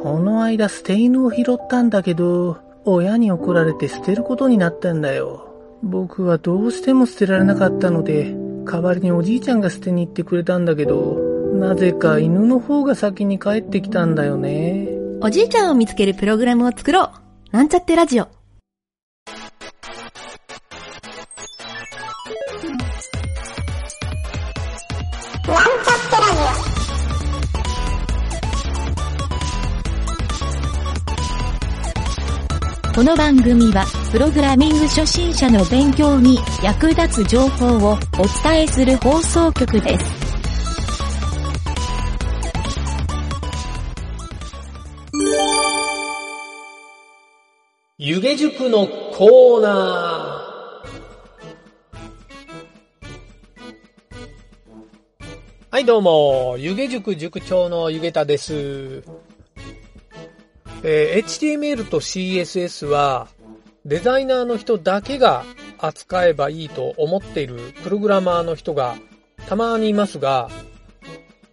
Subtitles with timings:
[0.00, 5.52] この間捨て犬を拾ったんだけど、親に怒られて捨てることになったんだよ。
[5.82, 8.32] 僕はどうしても捨てられなかったので、
[8.64, 11.18] 代わりにおじいちゃんが捨てに行ってくれたんだけど、
[11.54, 14.88] なぜか犬の方が先に帰ってきたんだよね。
[15.20, 17.10] おじいちゃんを見つけるプログラムを作ろう。
[17.50, 18.28] なんちゃってラジオ。
[32.98, 37.96] この番組は、プログラミング初心者の勉強に役立つ情報をお
[38.42, 40.04] 伝えする放送局です。
[47.98, 55.70] 湯気塾のコーナー。
[55.70, 59.04] はい、どうも、湯気塾塾長の湯気田です。
[60.82, 63.28] えー HTML と CSS は、
[63.84, 65.44] デザイナーの人だけが
[65.78, 68.96] 扱えばいいと思っているプログラマーの人が
[69.46, 70.50] たまにいますが、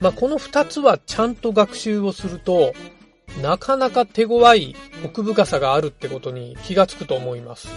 [0.00, 2.74] まあ、この二つはちゃんと学習をすると、
[3.42, 4.74] なかなか手強い
[5.04, 7.68] 奥深さがあるってことに気がつくと思います。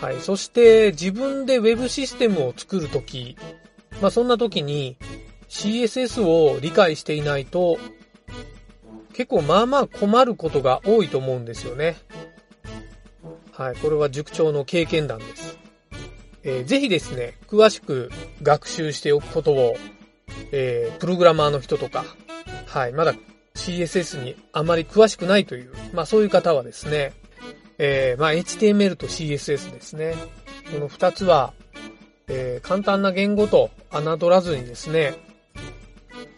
[0.00, 0.20] はい。
[0.20, 3.36] そして自分で Web システムを作るとき、
[4.02, 4.96] まあ、そんなときに
[5.48, 7.78] CSS を理解していないと
[9.14, 11.96] 結構まあまあ困ることが多いと思うんですよね。
[13.52, 13.76] はい。
[13.76, 15.58] これは塾長の経験談です。
[16.42, 18.10] えーぜひですね、詳しく
[18.42, 19.76] 学習しておくことを、
[20.52, 22.04] えープログラマーの人とか、
[22.66, 22.92] はい。
[22.92, 23.14] まだ
[23.54, 27.12] CSS にあまり詳しくないという、まあそういう方はですね、
[27.78, 30.14] えーまあ HTML と CSS ですね。
[30.72, 31.52] この二つは、
[32.26, 35.14] えー簡単な言語と侮らずにですね、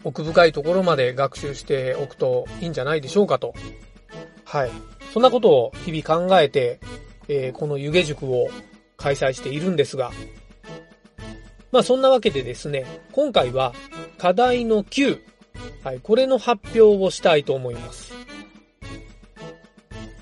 [0.07, 3.53] 奥深いところまで学習しておくといいんじゃないでしょうかと。
[4.45, 4.71] はい。
[5.13, 6.79] そんなことを日々考えて、
[7.27, 8.47] えーこの湯気塾を
[8.95, 10.11] 開催しているんですが、
[11.73, 13.73] まあそんなわけでですね、今回は
[14.17, 15.19] 課題の9、
[15.83, 18.13] はい、これの発表をしたいと思います。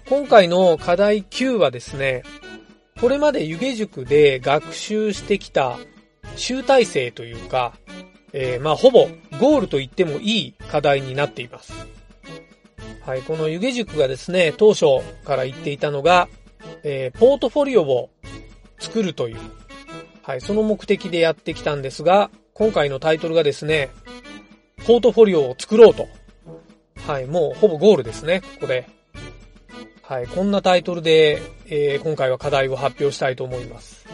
[0.10, 2.24] 今回の課題9はですね、
[3.00, 5.78] これまで湯気塾で学習してきた
[6.36, 7.74] 集大成というか、
[8.34, 9.08] えーまあほぼ
[9.40, 11.74] ゴールと言ってもいい課題になっています。
[13.06, 14.86] はい、この湯気塾がですね、当初
[15.26, 16.28] から言っていたのが、
[16.84, 18.10] えーポートフォリオを
[18.80, 19.38] 作るという、
[20.24, 23.90] はい、その目的でやってきたんですが、今回のタイトルがですね、
[24.86, 26.08] ポートフォリオを作ろうと。
[27.06, 28.88] はい、もうほぼゴールですね、ここで。
[30.02, 34.06] はい、こんなタイトルで、えー今回は課題を発表したいと思います。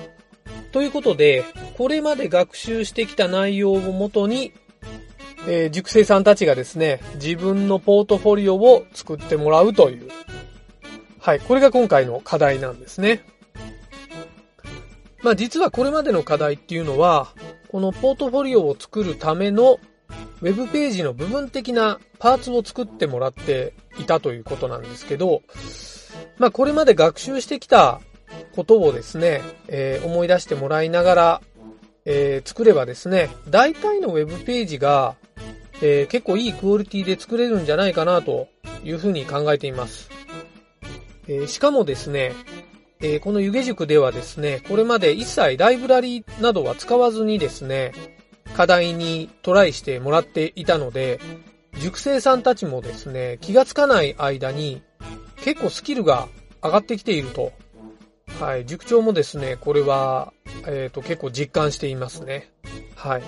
[0.71, 1.43] ということで、
[1.77, 4.53] これまで学習してきた内容をもとに、
[5.47, 10.09] えー塾生さんたちがですね、自分のポートフォリオを作ってもらうという。
[11.19, 13.23] はい、これが今回の課題なんですね。
[15.23, 17.33] まあ実はこれまでの課題っていうのは、
[17.69, 19.79] このポートフォリオを作るための
[20.41, 25.43] ウェブページの部分的なパーツを作ってもらっていたということなんですけど、
[26.37, 28.01] まあこれまで学習してきた
[28.55, 31.41] ことをですね、えー思い出してもらいながら、
[32.05, 35.15] えー作ればですね、大体のウェブページが、
[35.81, 38.47] えー結構いいクオリティで作れるんじゃないかなと
[38.83, 40.09] いうふうに考えています。
[41.27, 42.33] えーしかもですね、
[43.01, 47.93] えーこの湯気塾ではですね、これまで一切ライブラリーなどは使わずにですね、
[48.55, 51.19] 課題にトライしてもらっていたので、
[51.79, 54.81] 塾生さんたちもですね、気がつかない間に
[55.37, 56.27] 結構スキルが
[56.63, 57.51] 上がってきていると。
[58.39, 60.33] はい、塾長もですね、これは、
[60.67, 62.51] えっ、と、結構実感していますね。
[62.95, 63.23] はい。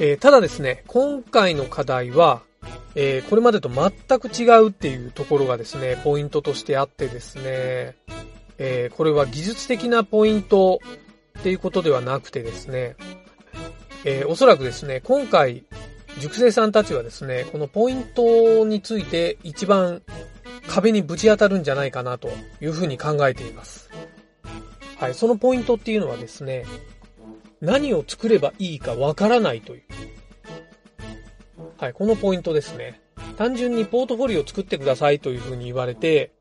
[0.00, 2.42] えーただですね、今回の課題は、
[2.94, 7.96] えーこれまでと全く違うっていうところがですね、ポイントとしてあってですね、
[8.58, 10.80] えーこれは技術的なポイント
[11.38, 12.96] っていうことではなくてですね、
[14.04, 15.64] えーおそらくですね、今回、
[16.18, 20.02] 塾生さんたちはですね、このポイントについて一番
[20.66, 22.30] 壁にぶち当たるんじゃないかなと
[22.60, 23.90] いうふうに考えています。
[24.98, 26.64] はい、そのポイントっていうのはですね、
[27.60, 29.83] 何を作ればいいかわからないという。
[31.78, 33.00] はい、このポイントですね。
[33.36, 36.32] 単純にポートフォリオを作ってくださいというふうに言われて、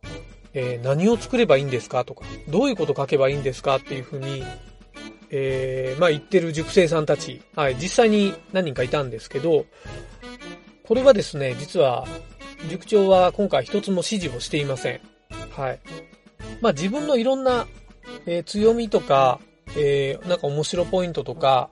[0.53, 4.43] えー何を作ればいいんですかとか、どういうこと書けばいいんですかっていうふうに、
[5.31, 9.65] えーまあ言ってる塾生さんたち、はい、実際に何人かいたんですけど、
[10.83, 12.05] これはですね、実は、
[12.69, 15.01] 塾長は今回一つも指示をしていません。
[15.51, 15.79] はい。
[16.61, 17.65] まあ自分のいろんな、
[18.27, 19.39] えー強みとか、
[19.75, 21.71] えーなんか面白ポイントとか、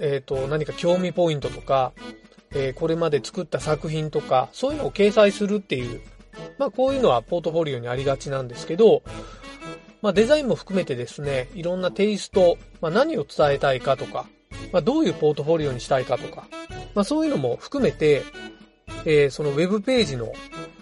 [0.00, 1.92] えっ、と、何か興味ポイントとか、
[2.54, 6.00] えー、これまで作った作品とか、そういうのを掲載するっていう、
[6.58, 9.02] まあこういうのはポートフォリオにありがちなんですけど、
[10.00, 14.26] まあデザインも含めてですね、いろんなテイスト、まあ何を伝えたいかとか、
[14.72, 16.46] まあどういうポートフォリオにしたいかとか、
[16.94, 18.22] まあそういうのも含めて、
[19.04, 20.32] えー、そのウェブページの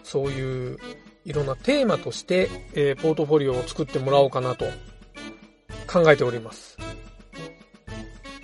[0.02, 0.78] そういう
[1.25, 4.64] いろんなテーマとして、えー、ポートフォリオを作ってもらおうかなと
[5.87, 6.79] 考えております。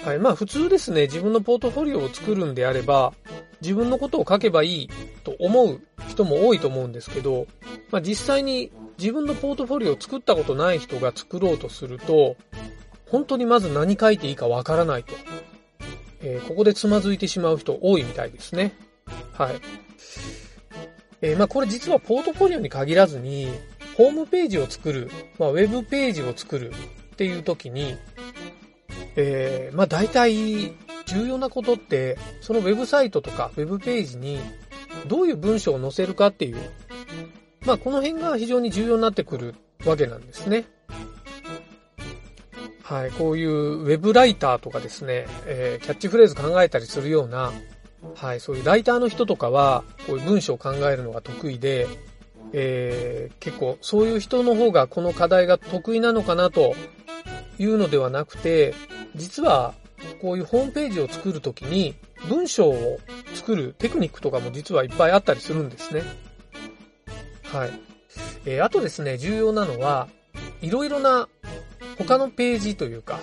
[0.06, 0.20] はい。
[0.20, 3.12] まあ普通ですね、自分のポートフォリオを作るんであれば、
[3.61, 4.91] 自分のことを書けばいい
[5.25, 7.49] と思う人も多いと思うんですけど、
[7.91, 12.37] まあ実際に自分のポートフォリオを作ったことない人が作ろうとすると、
[13.11, 15.12] 本当にまず何書いていいかわからないと。
[16.23, 18.76] えー、ここでつまずいてしまう人多いみたいですね。
[19.32, 19.56] はい。
[21.20, 23.49] えー、まあこれ実はポートフォリオに限らずに、
[23.97, 27.97] ホームページを作る、まあウェブページを作るっていう時に、
[29.16, 30.72] えー、まあ大体
[31.06, 34.38] 重要なことって、そのウェブサイトとかウェブページに
[35.06, 36.56] どういう文章を載せるかっていう、
[37.64, 39.54] まあこの辺が非常に重要になってくる
[39.84, 40.64] わけなんですね。
[42.82, 47.52] はい、こういうウェブライターとかですね、えー、キャッチフレーズ考えたりするような、
[48.14, 51.88] はい、そういうライターの人とかは、こういう文章を考えるのが得意で、
[52.52, 56.76] えー、結構そういう人の方がこの課題が得意なのかなと
[57.58, 58.72] いうのではなくて、
[59.16, 59.74] 実は、
[60.20, 61.94] こういうホームページを作るときに、
[62.28, 63.00] 文章を
[63.34, 66.02] 作るテクニックとかも実はいっぱいあったりするんですね。
[67.44, 67.70] はい。
[68.44, 70.08] えー、あとですね、重要なのは、
[70.62, 71.28] いろいろな
[71.98, 73.20] 他のページというか、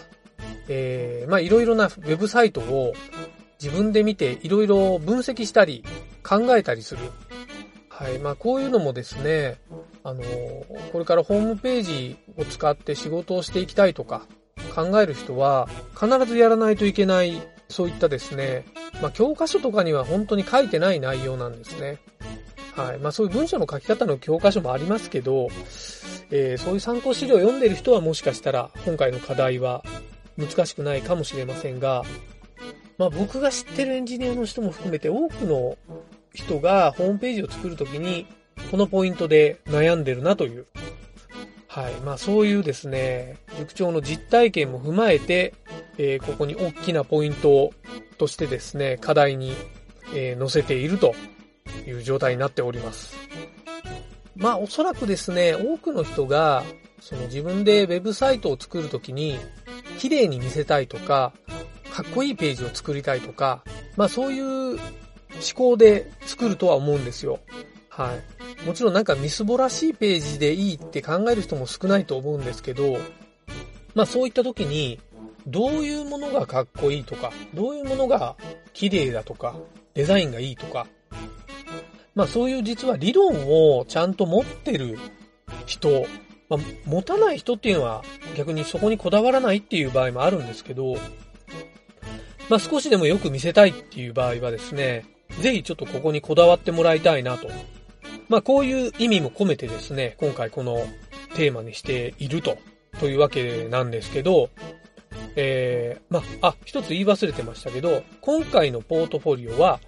[0.67, 2.93] えー、まあいろいろなウェブサイトを
[3.61, 5.83] 自分で見ていろいろ分析したり
[6.23, 7.01] 考えたりする。
[7.89, 8.19] はい。
[8.19, 9.59] まあこういうのもですね、
[10.03, 14.25] あのー、これからホームページを使って仕事をしていきたいとか、
[14.73, 18.65] 考える人は必ずやらないといけない、そういったですね、
[19.01, 21.99] まあ、教科書とかには本当に書いてない内容なんですね。
[22.75, 22.99] はい。
[22.99, 25.49] まあ、そういう文章の書き方の教科書もありますけど、
[26.31, 29.83] えー、そういう参考資料を読んでる人はもしかしたら今回の課題は
[30.37, 32.03] 難しくないかもしれませんが、
[32.97, 35.77] まあ、僕が知ってるエンジニアの人も含めて多くの
[36.33, 38.25] 人がホームページを作るときに
[38.71, 40.65] このポイントで悩んでるなという
[41.73, 41.93] はい。
[42.01, 45.55] まあそういうですね、塾長の実体験も踏まえて、
[45.97, 47.71] えー、ここに大きなポイント
[48.19, 49.55] としてですね、課題に、
[50.13, 51.15] えー、載せていると
[51.87, 53.15] いう状態になっております。
[54.35, 56.63] まあおそらくですね、多くの人が、
[57.01, 59.39] その自分でウェブサイトを作るときに、
[59.97, 61.33] 綺麗に見せたいとか、
[61.91, 63.63] かっこいいページを作りたいとか、
[63.97, 64.79] まあそういう思
[65.55, 67.39] 考で作るとは思うんですよ。
[67.95, 68.15] は
[68.63, 68.65] い。
[68.65, 72.97] もちろんなんかみすぼらしいページでいいって考える人も少ないと思うんですけど、
[73.93, 74.99] まあそういった時に、
[75.45, 78.35] どういうものがかっこいいとか、どういうものが
[78.73, 79.55] 綺麗だとか、
[79.93, 80.87] デザインがいいとか、
[82.15, 83.47] まあそういう実は理論
[83.77, 84.97] をちゃんと持ってる
[85.67, 86.07] 人、
[86.49, 88.03] まあ、持たない人っていうのは
[88.35, 90.95] 逆にそこにこだわらないっていう場合もあるんですけど、
[92.49, 95.05] まあ少しでもよく見せたいっていう場合はですね、
[95.41, 97.49] ぜひちょっとここにこだわってもらいたいなと
[98.29, 100.85] まあこういう意味も込めてですね、今回この
[101.35, 102.57] テーマにしていると、
[102.99, 104.49] というわけなんですけど、
[105.35, 109.79] えー、まあ、あ、一つ言い忘れてましたけど、今回のポートフォリオは、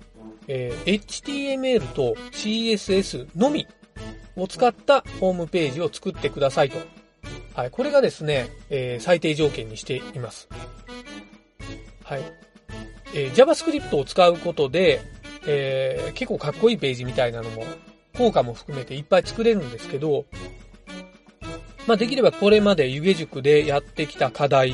[0.47, 3.67] えー、HTML と CSS のみ
[4.35, 6.77] を使ったホームページを作ってくださいと。
[7.53, 10.49] はい、これがですね、えー、最低条件にしています。
[12.03, 12.21] はい。
[13.13, 15.01] えー、JavaScript を使うことで、
[15.47, 17.65] えー、結構かっこいいページみたいなのも
[18.17, 20.25] 効果も含めていっぱい作れるんですけど、
[21.87, 24.71] まあできればこれまで湯気塾でやってきた課題、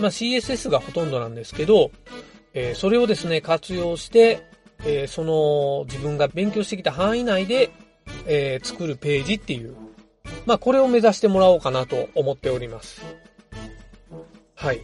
[0.00, 1.90] まあ CSS がほとんどなんですけど、
[2.54, 4.42] えー、それをですね、活用して、
[4.84, 7.70] えー、その自分が勉強してきた範囲内で、
[8.26, 9.76] えー、作るページっていう、
[10.46, 13.02] まあこれを目指してもらおうかなと思っております。
[14.56, 14.80] はい。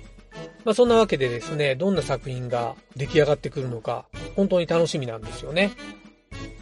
[0.64, 5.72] まあそんなわけでですね、どんな作品が出来上がってくるのか、本当に楽しみなんですよね。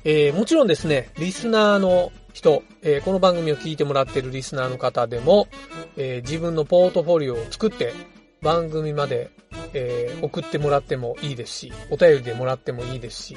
[0.06, 5.48] えー、もちろんですね、リスナーの人、えー、この番組を聞いてもらっているリスナーの方でも、
[5.96, 7.94] えー、自分のポートフォリオを作って
[8.42, 9.30] 番組まで、
[9.72, 13.36] え送ってもらってもいいですし、お便りでもらってもいいですし、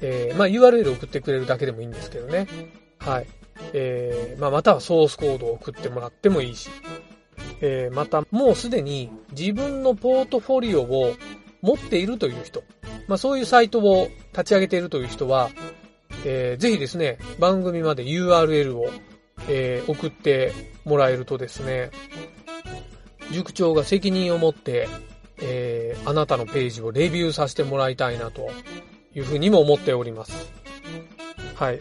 [0.00, 2.46] えまあ URL 送ってくれるだけでもいいんですけどね。
[2.98, 3.26] はい。
[3.72, 6.70] えまあまたはソースコードを送ってもらってもいいし、
[7.60, 11.14] えまたもうすでに自分のポートフォリオを
[11.62, 12.62] 持っているという人、
[13.08, 15.50] まあそういうサイトを立ち上げているという人は、
[16.24, 18.90] えー、ぜひですね、番組まで URL を、
[19.48, 20.52] えー、送って
[20.84, 21.90] もらえるとですね、
[23.30, 24.88] 塾長が責任を持って、
[25.38, 28.50] えー、あなたのページをレビューさせてもらいたいなと
[29.14, 30.50] いうふうにも思っております。
[31.54, 31.80] はい。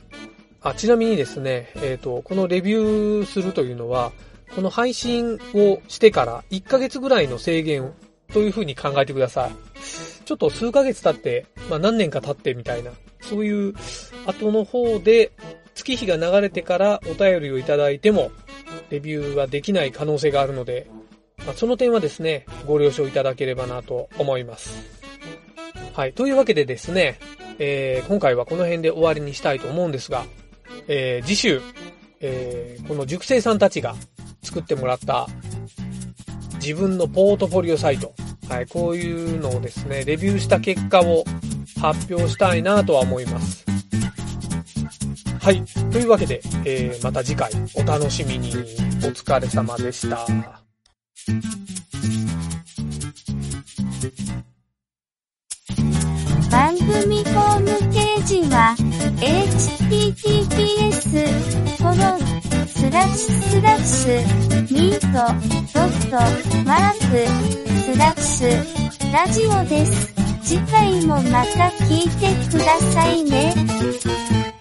[0.62, 4.12] あ、ちなみにですね、えっ、ー、と、このレビューするというのは、
[4.56, 7.94] この配信をしてから1ヶ月ぐらいの制限
[8.34, 9.52] というふうに考えてください。
[10.26, 12.92] ちょっと数ヶ月経って、まあ何年か経ってみたいな、
[13.22, 13.74] そういう
[14.30, 15.32] 後の方で
[15.76, 18.32] 月日が流れてからお便りをいただいても、
[18.90, 20.88] レビューはできない可能性があるので、
[21.46, 25.00] まあ、その点はですね、ご了承いただければなと思います。
[25.94, 26.14] はい。
[26.14, 27.20] というわけでですね、
[27.60, 30.26] えー、今回はこの辺で終わりにしたいと思うんですが、
[30.88, 31.62] えー、次週、
[32.22, 33.96] えー、この熟成さんたちが
[34.42, 35.28] 作ってもらった
[36.56, 38.14] 自分のポートフォリオサイト、
[38.50, 41.24] はい、こういうのをですね、レビューした結果を
[41.82, 43.69] 発表したいなとは思います。
[45.50, 45.66] はい。
[45.92, 48.50] というわけで、えー、また次回お楽しみに。
[48.50, 48.52] お
[49.08, 50.28] 疲れ様でした。
[56.52, 58.76] 番組ホームページは
[59.98, 60.78] https
[61.80, 62.20] コロン
[62.68, 64.22] スラッシュスラッシュ
[64.72, 65.08] ミート
[65.74, 66.18] ドット
[66.64, 67.26] マーク
[67.92, 68.48] スラッシュ
[69.12, 70.14] ラジオです。
[70.44, 74.59] 次回もまた聞いてくださいね。